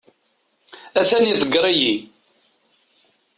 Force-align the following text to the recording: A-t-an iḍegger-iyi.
A-t-an 0.99 1.29
iḍegger-iyi. 1.31 1.95